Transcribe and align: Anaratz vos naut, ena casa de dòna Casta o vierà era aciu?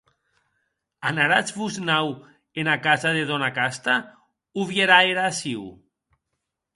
Anaratz 1.09 1.51
vos 1.57 1.75
naut, 1.89 2.23
ena 2.63 2.77
casa 2.85 3.11
de 3.17 3.21
dòna 3.33 3.49
Casta 3.59 3.99
o 4.61 4.65
vierà 4.71 4.97
era 5.11 5.27
aciu? 5.35 5.69